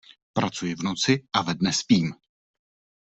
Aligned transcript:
Pracuji 0.33 0.75
v 0.75 0.83
noci 0.83 1.27
a 1.33 1.41
ve 1.41 1.53
dne 1.53 1.73
spím. 1.73 2.13